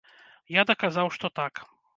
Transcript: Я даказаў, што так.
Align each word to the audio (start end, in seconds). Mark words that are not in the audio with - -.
Я 0.59 0.63
даказаў, 0.71 1.13
што 1.19 1.35
так. 1.41 1.67